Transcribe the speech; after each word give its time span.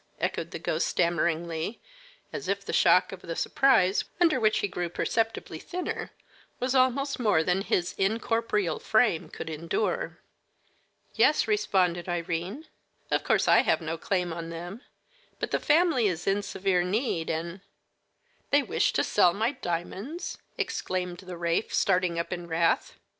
echoed 0.19 0.49
the 0.49 0.57
ghost 0.57 0.87
stammeringly, 0.87 1.79
as 2.33 2.47
if 2.47 2.65
the 2.65 2.73
shock 2.73 3.11
of 3.11 3.21
the 3.21 3.35
surprise, 3.35 4.03
under 4.19 4.39
which 4.39 4.57
he 4.61 4.67
grew 4.67 4.89
perceptibly 4.89 5.59
thinner, 5.59 6.09
was 6.59 6.73
almost 6.73 7.19
more 7.19 7.43
than 7.43 7.61
his 7.61 7.93
incorporeal 7.99 8.79
frame 8.79 9.29
could 9.29 9.47
endure. 9.47 10.17
"Yes," 11.13 11.47
responded 11.47 12.09
Irene. 12.09 12.65
"Of 13.11 13.23
course 13.23 13.47
I 13.47 13.59
have 13.59 13.79
no 13.79 13.95
claim 13.95 14.33
on 14.33 14.49
them, 14.49 14.81
but 15.37 15.51
the 15.51 15.59
family 15.59 16.07
is 16.07 16.25
in 16.25 16.41
severe 16.41 16.81
need, 16.81 17.29
and" 17.29 17.61
"They 18.49 18.63
wish 18.63 18.93
to 18.93 19.03
sell 19.03 19.35
my 19.35 19.51
diamonds!" 19.51 20.39
exclaimed 20.57 21.19
the 21.19 21.37
wraith, 21.37 21.71
starting 21.71 22.17
up 22.17 22.33
in 22.33 22.47
wrath. 22.47 22.95